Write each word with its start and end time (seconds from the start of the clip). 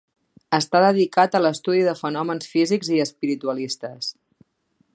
Està 0.57 0.79
dedicat 0.83 1.35
a 1.35 1.41
l'estudi 1.45 1.83
de 1.89 1.93
fenòmens 1.99 2.49
físics 2.55 2.89
i 2.97 2.97
espiritualistes. 3.05 4.09